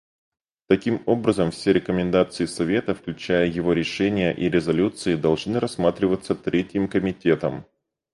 Таким 0.67 0.99
образом, 1.05 1.51
все 1.51 1.71
рекомендации 1.73 2.47
Совета, 2.47 2.95
включая 2.95 3.45
его 3.45 3.71
решения 3.71 4.31
и 4.33 4.49
резолюции, 4.49 5.13
должны 5.13 5.59
рассматриваться 5.59 6.33
Третьим 6.33 6.87
комитетом. 6.87 7.67